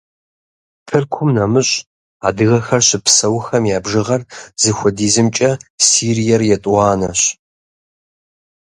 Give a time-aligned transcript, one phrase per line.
[0.87, 1.75] Тыркум нэмыщӀ
[2.27, 4.21] адыгэхэр щыпсэухэм я бжыгъэр
[4.61, 5.51] зыхуэдизымкӀэ
[5.85, 7.21] Сириер етӀуанэщ.